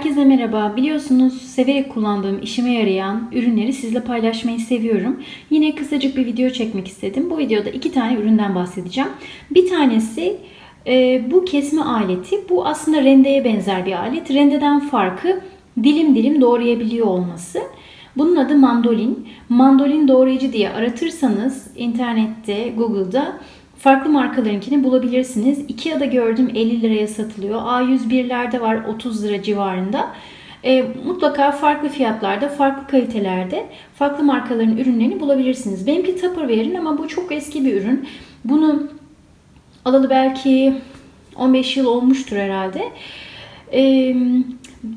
Herkese 0.00 0.24
merhaba. 0.24 0.76
Biliyorsunuz 0.76 1.42
severek 1.42 1.94
kullandığım, 1.94 2.42
işime 2.42 2.72
yarayan 2.72 3.28
ürünleri 3.32 3.72
sizle 3.72 4.00
paylaşmayı 4.00 4.60
seviyorum. 4.60 5.22
Yine 5.50 5.74
kısacık 5.74 6.16
bir 6.16 6.26
video 6.26 6.50
çekmek 6.50 6.88
istedim. 6.88 7.30
Bu 7.30 7.38
videoda 7.38 7.70
iki 7.70 7.92
tane 7.92 8.14
üründen 8.14 8.54
bahsedeceğim. 8.54 9.10
Bir 9.50 9.68
tanesi 9.68 10.36
e, 10.86 11.22
bu 11.30 11.44
kesme 11.44 11.82
aleti. 11.82 12.36
Bu 12.48 12.66
aslında 12.66 13.04
rendeye 13.04 13.44
benzer 13.44 13.86
bir 13.86 13.92
alet. 13.92 14.30
Rendeden 14.30 14.80
farkı 14.80 15.40
dilim 15.82 16.14
dilim 16.14 16.40
doğrayabiliyor 16.40 17.06
olması. 17.06 17.58
Bunun 18.16 18.36
adı 18.36 18.56
mandolin. 18.56 19.28
Mandolin 19.48 20.08
doğrayıcı 20.08 20.52
diye 20.52 20.70
aratırsanız 20.70 21.70
internette, 21.76 22.72
Google'da 22.76 23.40
Farklı 23.80 24.10
markalarınkini 24.10 24.84
bulabilirsiniz. 24.84 25.58
Ikea'da 25.68 26.04
gördüm 26.04 26.50
50 26.54 26.82
liraya 26.82 27.08
satılıyor. 27.08 27.60
A101'lerde 27.60 28.60
var 28.60 28.84
30 28.84 29.24
lira 29.24 29.42
civarında. 29.42 30.10
E, 30.64 30.84
mutlaka 31.06 31.52
farklı 31.52 31.88
fiyatlarda, 31.88 32.48
farklı 32.48 32.86
kalitelerde, 32.86 33.66
farklı 33.94 34.24
markaların 34.24 34.76
ürünlerini 34.76 35.20
bulabilirsiniz. 35.20 35.86
Benimki 35.86 36.20
Tupperware'in 36.20 36.74
ama 36.74 36.98
bu 36.98 37.08
çok 37.08 37.32
eski 37.32 37.64
bir 37.64 37.74
ürün. 37.74 38.08
Bunu 38.44 38.88
alalı 39.84 40.10
belki 40.10 40.74
15 41.36 41.76
yıl 41.76 41.86
olmuştur 41.86 42.36
herhalde. 42.36 42.82
E, 43.72 43.82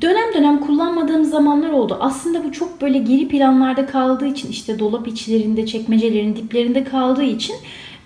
dönem 0.01 0.33
dönem 0.35 0.59
kullanmadığım 0.59 1.25
zamanlar 1.25 1.69
oldu. 1.69 1.97
Aslında 1.99 2.43
bu 2.43 2.51
çok 2.51 2.81
böyle 2.81 2.97
geri 2.97 3.27
planlarda 3.27 3.85
kaldığı 3.85 4.27
için 4.27 4.49
işte 4.49 4.79
dolap 4.79 5.07
içlerinde, 5.07 5.65
çekmecelerin 5.65 6.35
diplerinde 6.35 6.83
kaldığı 6.83 7.23
için 7.23 7.55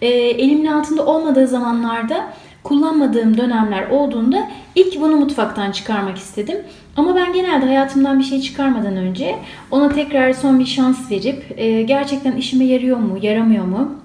e, 0.02 0.08
elimin 0.08 0.66
altında 0.66 1.06
olmadığı 1.06 1.48
zamanlarda 1.48 2.34
kullanmadığım 2.64 3.38
dönemler 3.38 3.90
olduğunda 3.90 4.50
ilk 4.76 5.02
bunu 5.02 5.16
mutfaktan 5.16 5.72
çıkarmak 5.72 6.18
istedim. 6.18 6.58
Ama 6.96 7.16
ben 7.16 7.34
genelde 7.34 7.66
hayatımdan 7.66 8.20
bir 8.20 8.24
şey 8.24 8.42
çıkarmadan 8.42 8.98
önce 8.98 9.36
ona 9.72 9.90
tekrar 9.90 10.34
son 10.34 10.60
bir 10.60 10.66
şans 10.66 11.12
verip 11.12 11.54
e, 11.58 11.82
gerçekten 11.82 12.36
işime 12.36 12.66
yarıyor 12.66 12.98
mu, 12.98 13.18
yaramıyor 13.22 13.66
mu? 13.66 13.96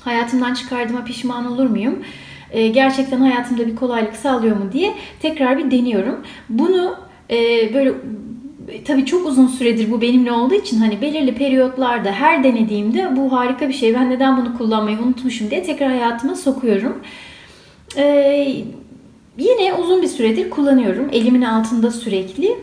Hayatımdan 0.00 0.54
çıkardığıma 0.54 1.04
pişman 1.04 1.52
olur 1.52 1.66
muyum? 1.66 1.98
E, 2.50 2.68
gerçekten 2.68 3.20
hayatımda 3.20 3.66
bir 3.66 3.76
kolaylık 3.76 4.16
sağlıyor 4.16 4.56
mu 4.56 4.72
diye 4.72 4.94
tekrar 5.22 5.58
bir 5.58 5.70
deniyorum. 5.70 6.20
Bunu 6.48 6.96
e, 7.30 7.36
böyle 7.74 7.92
tabii 8.84 9.06
çok 9.06 9.26
uzun 9.26 9.46
süredir 9.46 9.90
bu 9.90 10.00
benimle 10.00 10.32
olduğu 10.32 10.54
için 10.54 10.76
hani 10.76 11.00
belirli 11.00 11.34
periyotlarda 11.34 12.12
her 12.12 12.44
denediğimde 12.44 13.16
bu 13.16 13.32
harika 13.32 13.68
bir 13.68 13.74
şey. 13.74 13.94
Ben 13.94 14.10
neden 14.10 14.36
bunu 14.36 14.58
kullanmayı 14.58 14.98
unutmuşum 14.98 15.50
diye 15.50 15.62
tekrar 15.62 15.88
hayatıma 15.88 16.34
sokuyorum. 16.34 17.00
Ee, 17.96 18.64
yine 19.38 19.74
uzun 19.74 20.02
bir 20.02 20.08
süredir 20.08 20.50
kullanıyorum. 20.50 21.08
Elimin 21.12 21.42
altında 21.42 21.90
sürekli. 21.90 22.56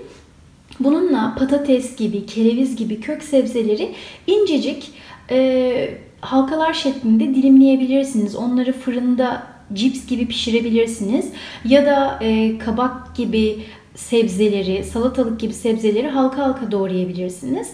Bununla 0.80 1.36
patates 1.40 1.96
gibi, 1.96 2.26
kereviz 2.26 2.76
gibi 2.76 3.00
kök 3.00 3.24
sebzeleri 3.24 3.94
incecik 4.28 4.92
e, 5.32 5.90
halkalar 6.22 6.74
şeklinde 6.74 7.36
dilimleyebilirsiniz. 7.36 8.36
Onları 8.36 8.74
fırında 8.74 9.48
cips 9.74 10.08
gibi 10.08 10.28
pişirebilirsiniz. 10.28 11.32
Ya 11.66 11.86
da 11.86 12.20
e, 12.22 12.58
kabak 12.58 13.16
gibi 13.16 13.60
sebzeleri, 13.98 14.84
salatalık 14.84 15.40
gibi 15.40 15.53
sebzeleri 15.53 16.08
halka 16.08 16.45
halka 16.45 16.72
doğrayabilirsiniz. 16.72 17.73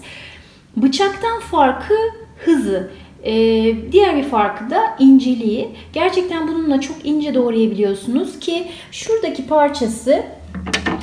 Bıçaktan 0.78 1.40
farkı 1.40 1.94
hızı. 2.46 2.92
Ee, 3.24 3.92
diğer 3.92 4.18
bir 4.18 4.24
farkı 4.24 4.70
da 4.70 4.82
inceliği. 5.00 5.70
Gerçekten 5.94 6.48
bununla 6.48 6.82
çok 6.82 6.96
ince 7.04 7.34
doğrayabiliyorsunuz 7.34 8.40
ki 8.40 8.68
şuradaki 8.92 9.48
parçası 9.48 10.24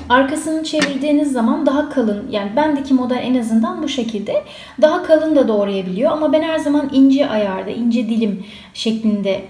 arkasını 0.08 0.64
çevirdiğiniz 0.64 1.32
zaman 1.32 1.66
daha 1.66 1.90
kalın 1.90 2.30
yani 2.30 2.56
bendeki 2.56 2.94
model 2.94 3.20
en 3.22 3.34
azından 3.34 3.82
bu 3.82 3.88
şekilde 3.88 4.44
daha 4.82 5.02
kalın 5.02 5.36
da 5.36 5.48
doğrayabiliyor 5.48 6.10
ama 6.10 6.32
ben 6.32 6.42
her 6.42 6.58
zaman 6.58 6.90
ince 6.92 7.28
ayarda 7.28 7.70
ince 7.70 8.08
dilim 8.08 8.45
şeklinde 8.74 9.40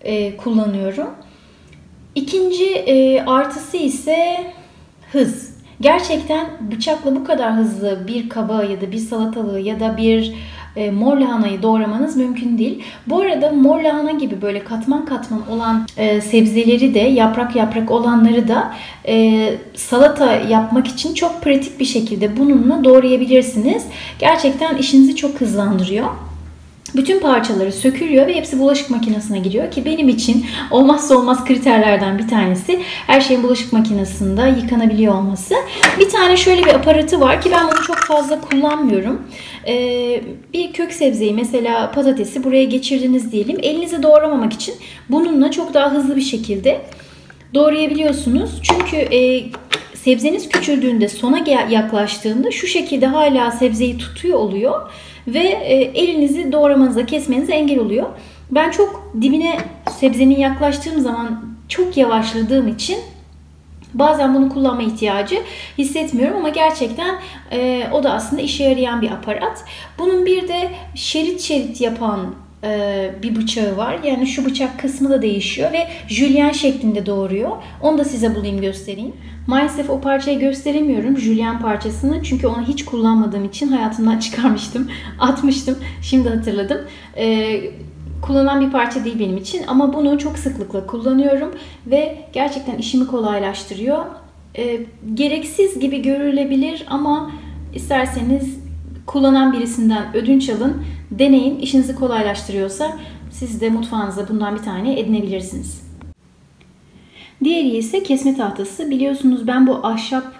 e, 0.00 0.36
kullanıyorum. 0.36 1.10
İkinci 2.14 2.66
e, 2.74 3.24
artısı 3.24 3.76
ise 3.76 4.46
hız. 5.12 5.50
Gerçekten 5.80 6.46
bıçakla 6.72 7.16
bu 7.16 7.24
kadar 7.24 7.56
hızlı 7.56 7.98
bir 8.08 8.28
kaba 8.28 8.64
ya 8.64 8.80
da 8.80 8.92
bir 8.92 8.98
salatalığı 8.98 9.60
ya 9.60 9.80
da 9.80 9.96
bir 9.96 10.34
e, 10.76 10.90
mor 10.90 11.16
lahanayı 11.16 11.62
doğramanız 11.62 12.16
mümkün 12.16 12.58
değil. 12.58 12.82
Bu 13.06 13.20
arada 13.20 13.50
mor 13.50 13.80
lahana 13.80 14.10
gibi 14.10 14.42
böyle 14.42 14.64
katman 14.64 15.04
katman 15.04 15.50
olan 15.50 15.86
e, 15.96 16.20
sebzeleri 16.20 16.94
de 16.94 16.98
yaprak 16.98 17.56
yaprak 17.56 17.90
olanları 17.90 18.48
da 18.48 18.74
e, 19.08 19.48
salata 19.74 20.34
yapmak 20.34 20.86
için 20.86 21.14
çok 21.14 21.42
pratik 21.42 21.80
bir 21.80 21.84
şekilde 21.84 22.36
bununla 22.36 22.84
doğrayabilirsiniz. 22.84 23.84
Gerçekten 24.18 24.76
işinizi 24.76 25.16
çok 25.16 25.40
hızlandırıyor. 25.40 26.06
Bütün 26.96 27.20
parçaları 27.20 27.72
sökülüyor 27.72 28.26
ve 28.26 28.34
hepsi 28.34 28.58
bulaşık 28.58 28.90
makinesine 28.90 29.38
giriyor 29.38 29.70
ki 29.70 29.84
benim 29.84 30.08
için 30.08 30.46
olmazsa 30.70 31.16
olmaz 31.16 31.44
kriterlerden 31.44 32.18
bir 32.18 32.28
tanesi 32.28 32.80
her 33.06 33.20
şeyin 33.20 33.42
bulaşık 33.42 33.72
makinesinde 33.72 34.54
yıkanabiliyor 34.62 35.14
olması. 35.14 35.54
Bir 36.00 36.08
tane 36.08 36.36
şöyle 36.36 36.64
bir 36.64 36.74
aparatı 36.74 37.20
var 37.20 37.42
ki 37.42 37.50
ben 37.52 37.66
bunu 37.66 37.86
çok 37.86 37.96
fazla 37.96 38.40
kullanmıyorum. 38.40 39.22
Ee, 39.66 40.20
bir 40.54 40.72
kök 40.72 40.92
sebzeyi 40.92 41.34
mesela 41.34 41.92
patatesi 41.92 42.44
buraya 42.44 42.64
geçirdiniz 42.64 43.32
diyelim. 43.32 43.58
Elinize 43.62 44.02
doğramamak 44.02 44.52
için 44.52 44.74
bununla 45.08 45.50
çok 45.50 45.74
daha 45.74 45.92
hızlı 45.92 46.16
bir 46.16 46.20
şekilde 46.20 46.80
doğrayabiliyorsunuz. 47.54 48.50
Çünkü 48.62 48.96
e, 48.96 49.44
sebzeniz 49.94 50.48
küçüldüğünde 50.48 51.08
sona 51.08 51.38
yaklaştığında 51.70 52.50
şu 52.50 52.66
şekilde 52.66 53.06
hala 53.06 53.50
sebzeyi 53.50 53.98
tutuyor 53.98 54.38
oluyor 54.38 54.90
ve 55.26 55.38
e, 55.38 55.74
elinizi 55.74 56.52
doğramanıza, 56.52 57.06
kesmenize 57.06 57.52
engel 57.52 57.78
oluyor. 57.78 58.06
Ben 58.50 58.70
çok 58.70 59.12
dibine 59.20 59.58
sebzenin 59.90 60.38
yaklaştığım 60.38 61.00
zaman 61.00 61.44
çok 61.68 61.96
yavaşladığım 61.96 62.68
için 62.68 62.98
Bazen 63.94 64.34
bunu 64.34 64.48
kullanma 64.48 64.82
ihtiyacı 64.82 65.42
hissetmiyorum 65.78 66.36
ama 66.36 66.48
gerçekten 66.48 67.14
e, 67.52 67.88
o 67.92 68.02
da 68.02 68.12
aslında 68.12 68.42
işe 68.42 68.64
yarayan 68.64 69.02
bir 69.02 69.10
aparat. 69.10 69.64
Bunun 69.98 70.26
bir 70.26 70.48
de 70.48 70.70
şerit 70.94 71.40
şerit 71.40 71.80
yapan 71.80 72.34
e, 72.64 73.10
bir 73.22 73.36
bıçağı 73.36 73.76
var. 73.76 73.98
Yani 74.04 74.26
şu 74.26 74.44
bıçak 74.44 74.80
kısmı 74.80 75.10
da 75.10 75.22
değişiyor 75.22 75.72
ve 75.72 75.86
jülyen 76.08 76.52
şeklinde 76.52 77.06
doğruyor. 77.06 77.50
Onu 77.82 77.98
da 77.98 78.04
size 78.04 78.34
bulayım 78.34 78.60
göstereyim. 78.60 79.12
Maalesef 79.46 79.90
o 79.90 80.00
parçayı 80.00 80.38
gösteremiyorum. 80.38 81.18
Jülyen 81.18 81.60
parçasını. 81.60 82.22
Çünkü 82.22 82.46
onu 82.46 82.62
hiç 82.68 82.84
kullanmadığım 82.84 83.44
için 83.44 83.68
hayatımdan 83.68 84.18
çıkarmıştım. 84.20 84.90
Atmıştım. 85.18 85.78
Şimdi 86.02 86.28
hatırladım. 86.28 86.78
Ee, 87.16 87.60
kullanan 88.22 88.66
bir 88.66 88.70
parça 88.70 89.04
değil 89.04 89.18
benim 89.18 89.36
için. 89.36 89.62
Ama 89.66 89.94
bunu 89.94 90.18
çok 90.18 90.38
sıklıkla 90.38 90.86
kullanıyorum. 90.86 91.54
Ve 91.86 92.24
gerçekten 92.32 92.78
işimi 92.78 93.06
kolaylaştırıyor. 93.06 94.04
Ee, 94.58 94.80
gereksiz 95.14 95.78
gibi 95.78 96.02
görülebilir 96.02 96.86
ama 96.90 97.30
isterseniz 97.74 98.58
kullanan 99.06 99.52
birisinden 99.52 100.04
ödünç 100.14 100.50
alın. 100.50 100.84
Deneyin. 101.10 101.58
İşinizi 101.58 101.94
kolaylaştırıyorsa 101.94 102.98
siz 103.30 103.60
de 103.60 103.70
mutfağınıza 103.70 104.28
bundan 104.28 104.54
bir 104.54 104.62
tane 104.62 105.00
edinebilirsiniz. 105.00 105.82
Diğeri 107.44 107.76
ise 107.76 108.02
kesme 108.02 108.36
tahtası. 108.36 108.90
Biliyorsunuz 108.90 109.46
ben 109.46 109.66
bu 109.66 109.86
ahşap 109.86 110.32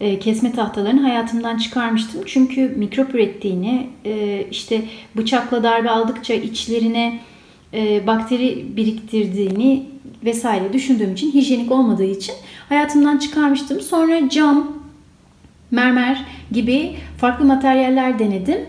e, 0.00 0.18
kesme 0.18 0.52
tahtalarını 0.52 1.00
hayatımdan 1.00 1.56
çıkarmıştım. 1.58 2.20
Çünkü 2.26 2.68
mikrop 2.68 3.14
ürettiğini, 3.14 3.86
e, 4.04 4.44
işte 4.50 4.84
bıçakla 5.16 5.62
darbe 5.62 5.90
aldıkça 5.90 6.34
içlerine 6.34 7.20
e, 7.74 8.06
bakteri 8.06 8.76
biriktirdiğini 8.76 9.86
vesaire 10.24 10.72
düşündüğüm 10.72 11.12
için, 11.12 11.32
hijyenik 11.32 11.72
olmadığı 11.72 12.04
için 12.04 12.34
hayatımdan 12.68 13.18
çıkarmıştım. 13.18 13.80
Sonra 13.80 14.28
cam, 14.28 14.72
mermer 15.70 16.24
gibi 16.52 16.96
farklı 17.18 17.44
materyaller 17.44 18.18
denedim. 18.18 18.60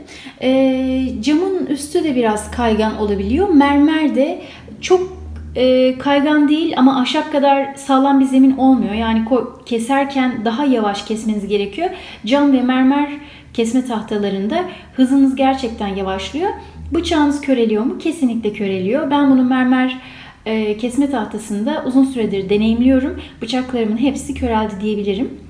camın 1.22 1.66
üstü 1.66 2.04
de 2.04 2.16
biraz 2.16 2.52
kaygan 2.52 2.98
olabiliyor. 2.98 3.50
Mermer 3.50 4.16
de 4.16 4.42
çok 4.82 5.20
e, 5.56 5.98
kaygan 5.98 6.50
değil 6.50 6.74
ama 6.78 7.02
ahşap 7.02 7.32
kadar 7.32 7.76
sağlam 7.76 8.20
bir 8.20 8.26
zemin 8.26 8.58
olmuyor. 8.58 8.94
Yani 8.94 9.26
keserken 9.66 10.46
daha 10.46 10.66
yavaş 10.66 11.06
kesmeniz 11.06 11.48
gerekiyor. 11.48 11.90
Cam 12.26 12.54
ve 12.54 12.62
mermer 12.62 13.10
kesme 13.54 13.86
tahtalarında 13.86 14.64
hızınız 14.96 15.36
gerçekten 15.36 15.88
yavaşlıyor. 15.88 16.50
Bıçağınız 16.94 17.42
köreliyor 17.42 17.84
mu? 17.84 17.98
Kesinlikle 17.98 18.54
köreliyor. 18.54 19.12
Ben 19.12 19.32
bunu 19.32 19.44
mermer 19.44 19.98
e, 20.46 20.78
kesme 20.78 21.10
tahtasında 21.10 21.84
uzun 21.88 22.04
süredir 22.04 22.50
deneyimliyorum. 22.50 23.22
Bıçaklarımın 23.42 23.98
hepsi 23.98 24.34
köreldi 24.34 24.74
diyebilirim. 24.82 25.49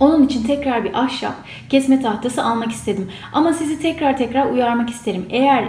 Onun 0.00 0.26
için 0.26 0.42
tekrar 0.42 0.84
bir 0.84 1.00
ahşap 1.04 1.34
kesme 1.68 2.02
tahtası 2.02 2.44
almak 2.44 2.72
istedim. 2.72 3.10
Ama 3.32 3.52
sizi 3.52 3.80
tekrar 3.80 4.16
tekrar 4.18 4.52
uyarmak 4.52 4.90
isterim. 4.90 5.26
Eğer 5.30 5.64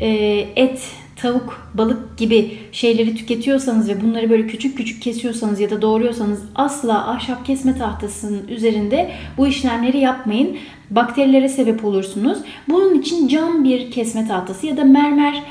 e, 0.00 0.08
et, 0.56 0.82
tavuk, 1.16 1.70
balık 1.74 2.18
gibi 2.18 2.58
şeyleri 2.72 3.14
tüketiyorsanız 3.14 3.88
ve 3.88 4.00
bunları 4.00 4.30
böyle 4.30 4.46
küçük 4.46 4.76
küçük 4.76 5.02
kesiyorsanız 5.02 5.60
ya 5.60 5.70
da 5.70 5.82
doğruyorsanız 5.82 6.42
asla 6.54 7.10
ahşap 7.10 7.46
kesme 7.46 7.78
tahtasının 7.78 8.48
üzerinde 8.48 9.10
bu 9.38 9.46
işlemleri 9.46 9.98
yapmayın. 9.98 10.56
Bakterilere 10.90 11.48
sebep 11.48 11.84
olursunuz. 11.84 12.38
Bunun 12.68 13.00
için 13.00 13.28
cam 13.28 13.64
bir 13.64 13.90
kesme 13.90 14.28
tahtası 14.28 14.66
ya 14.66 14.76
da 14.76 14.84
mermer 14.84 15.42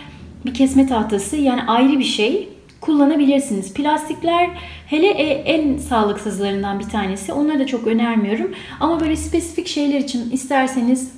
bir 0.46 0.54
kesme 0.54 0.88
tahtası 0.88 1.36
yani 1.36 1.62
ayrı 1.68 2.00
bir 2.00 2.04
şey 2.04 2.50
kullanabilirsiniz. 2.82 3.74
Plastikler 3.74 4.50
hele 4.88 5.08
e, 5.08 5.24
en 5.26 5.78
sağlıksızlarından 5.78 6.80
bir 6.80 6.90
tanesi. 6.90 7.34
Onları 7.34 7.60
da 7.60 7.66
çok 7.66 7.88
önermiyorum. 7.88 8.52
Ama 8.80 9.00
böyle 9.00 9.16
spesifik 9.16 9.68
şeyler 9.68 10.00
için 10.00 10.32
isterseniz 10.32 11.12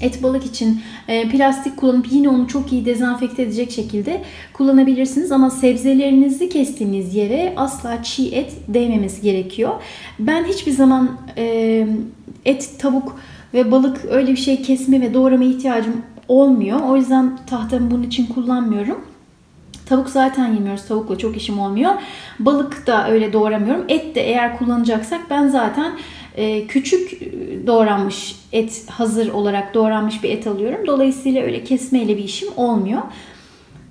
et 0.00 0.22
balık 0.22 0.46
için 0.46 0.80
e, 1.08 1.28
plastik 1.28 1.76
kullanıp 1.76 2.12
yine 2.12 2.28
onu 2.28 2.48
çok 2.48 2.72
iyi 2.72 2.84
dezenfekte 2.84 3.42
edecek 3.42 3.70
şekilde 3.70 4.22
kullanabilirsiniz. 4.52 5.32
Ama 5.32 5.50
sebzelerinizi 5.50 6.48
kestiğiniz 6.48 7.14
yere 7.14 7.52
asla 7.56 8.02
çiğ 8.02 8.34
et 8.34 8.52
değmemesi 8.68 9.22
gerekiyor. 9.22 9.72
Ben 10.18 10.44
hiçbir 10.44 10.72
zaman 10.72 11.10
e, 11.36 11.86
et, 12.44 12.70
tavuk 12.78 13.20
ve 13.54 13.70
balık 13.70 14.04
öyle 14.10 14.32
bir 14.32 14.36
şey 14.36 14.62
kesme 14.62 15.00
ve 15.00 15.14
doğrama 15.14 15.44
ihtiyacım 15.44 16.02
olmuyor. 16.28 16.80
O 16.80 16.96
yüzden 16.96 17.38
tahtamı 17.46 17.90
bunun 17.90 18.02
için 18.02 18.26
kullanmıyorum. 18.26 19.15
Tavuk 19.86 20.08
zaten 20.08 20.54
yemiyoruz. 20.54 20.86
Tavukla 20.88 21.18
çok 21.18 21.36
işim 21.36 21.58
olmuyor. 21.58 21.92
Balık 22.38 22.86
da 22.86 23.10
öyle 23.10 23.32
doğramıyorum. 23.32 23.84
Et 23.88 24.14
de 24.14 24.20
eğer 24.20 24.58
kullanacaksak 24.58 25.20
ben 25.30 25.48
zaten 25.48 25.92
e, 26.36 26.66
küçük 26.66 27.20
doğranmış 27.66 28.36
et 28.52 28.84
hazır 28.90 29.28
olarak 29.28 29.74
doğranmış 29.74 30.22
bir 30.22 30.30
et 30.30 30.46
alıyorum. 30.46 30.86
Dolayısıyla 30.86 31.42
öyle 31.42 31.64
kesmeyle 31.64 32.16
bir 32.16 32.24
işim 32.24 32.48
olmuyor. 32.56 33.02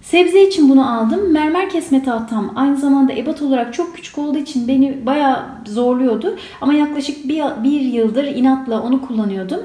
Sebze 0.01 0.47
için 0.47 0.69
bunu 0.69 0.99
aldım. 0.99 1.31
Mermer 1.31 1.69
kesme 1.69 2.03
tahtam 2.03 2.53
aynı 2.55 2.77
zamanda 2.77 3.13
ebat 3.13 3.41
olarak 3.41 3.73
çok 3.73 3.95
küçük 3.95 4.17
olduğu 4.17 4.37
için 4.37 4.67
beni 4.67 5.05
bayağı 5.05 5.45
zorluyordu. 5.65 6.37
Ama 6.61 6.73
yaklaşık 6.73 7.27
bir, 7.27 7.43
bir 7.63 7.81
yıldır 7.81 8.23
inatla 8.23 8.81
onu 8.81 9.01
kullanıyordum. 9.07 9.59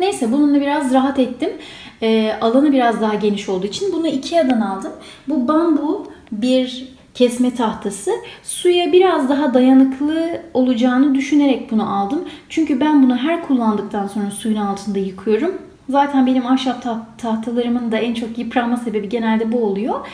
Neyse 0.00 0.32
bununla 0.32 0.60
biraz 0.60 0.94
rahat 0.94 1.18
ettim. 1.18 1.50
E, 2.02 2.32
alanı 2.40 2.72
biraz 2.72 3.00
daha 3.00 3.14
geniş 3.14 3.48
olduğu 3.48 3.66
için 3.66 3.92
bunu 3.92 4.06
Ikea'dan 4.06 4.60
aldım. 4.60 4.92
Bu 5.28 5.48
bambu 5.48 6.06
bir 6.32 6.94
kesme 7.14 7.54
tahtası. 7.54 8.10
Suya 8.42 8.92
biraz 8.92 9.28
daha 9.28 9.54
dayanıklı 9.54 10.40
olacağını 10.54 11.14
düşünerek 11.14 11.70
bunu 11.70 11.96
aldım. 11.96 12.24
Çünkü 12.48 12.80
ben 12.80 13.02
bunu 13.02 13.16
her 13.16 13.46
kullandıktan 13.46 14.06
sonra 14.06 14.30
suyun 14.30 14.56
altında 14.56 14.98
yıkıyorum. 14.98 15.54
Zaten 15.88 16.26
benim 16.26 16.46
ahşap 16.46 16.82
tahtalarımın 17.18 17.92
da 17.92 17.98
en 17.98 18.14
çok 18.14 18.38
yıpranma 18.38 18.76
sebebi 18.76 19.08
genelde 19.08 19.52
bu 19.52 19.64
oluyor. 19.64 20.06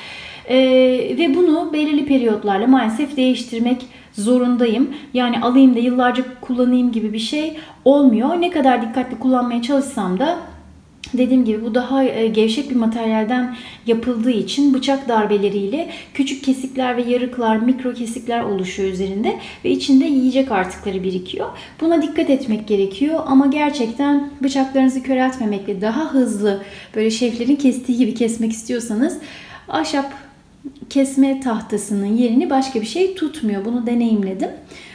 Ee, 0.50 1.16
ve 1.18 1.34
bunu 1.34 1.72
belirli 1.72 2.06
periyotlarla 2.06 2.66
maalesef 2.66 3.16
değiştirmek 3.16 3.86
zorundayım. 4.12 4.94
Yani 5.14 5.40
alayım 5.40 5.74
da 5.74 5.78
yıllarca 5.78 6.24
kullanayım 6.40 6.92
gibi 6.92 7.12
bir 7.12 7.18
şey 7.18 7.56
olmuyor. 7.84 8.40
Ne 8.40 8.50
kadar 8.50 8.82
dikkatli 8.82 9.18
kullanmaya 9.18 9.62
çalışsam 9.62 10.18
da 10.18 10.38
Dediğim 11.14 11.44
gibi 11.44 11.64
bu 11.64 11.74
daha 11.74 12.04
e, 12.04 12.26
gevşek 12.26 12.70
bir 12.70 12.76
materyalden 12.76 13.56
yapıldığı 13.86 14.30
için 14.30 14.74
bıçak 14.74 15.08
darbeleriyle 15.08 15.90
küçük 16.14 16.44
kesikler 16.44 16.96
ve 16.96 17.02
yarıklar, 17.02 17.56
mikro 17.56 17.94
kesikler 17.94 18.42
oluşuyor 18.42 18.92
üzerinde 18.92 19.38
ve 19.64 19.70
içinde 19.70 20.04
yiyecek 20.04 20.52
artıkları 20.52 21.02
birikiyor. 21.02 21.48
Buna 21.80 22.02
dikkat 22.02 22.30
etmek 22.30 22.68
gerekiyor 22.68 23.20
ama 23.26 23.46
gerçekten 23.46 24.30
bıçaklarınızı 24.42 25.02
köreltmemek 25.02 25.68
ve 25.68 25.80
daha 25.80 26.12
hızlı 26.12 26.62
böyle 26.94 27.10
şeflerin 27.10 27.56
kestiği 27.56 27.98
gibi 27.98 28.14
kesmek 28.14 28.52
istiyorsanız 28.52 29.18
ahşap 29.68 30.12
kesme 30.90 31.40
tahtasının 31.40 32.06
yerini 32.06 32.50
başka 32.50 32.80
bir 32.80 32.86
şey 32.86 33.14
tutmuyor. 33.14 33.64
Bunu 33.64 33.86
deneyimledim. 33.86 34.50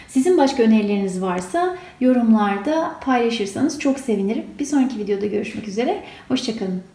Sizin 0.07 0.37
başka 0.37 0.63
önerileriniz 0.63 1.21
varsa 1.21 1.77
yorumlarda 2.01 2.95
paylaşırsanız 3.01 3.79
çok 3.79 3.99
sevinirim. 3.99 4.45
Bir 4.59 4.65
sonraki 4.65 4.99
videoda 4.99 5.25
görüşmek 5.25 5.67
üzere. 5.67 6.03
Hoşçakalın. 6.27 6.94